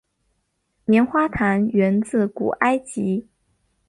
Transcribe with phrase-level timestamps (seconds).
[0.85, 3.27] 棉花糖源自古埃及。